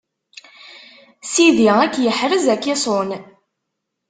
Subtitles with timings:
[1.31, 3.09] Sidi ad k-iḥrez ad k-iṣun.